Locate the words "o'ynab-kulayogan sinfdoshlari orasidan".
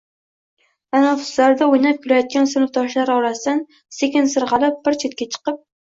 1.75-3.65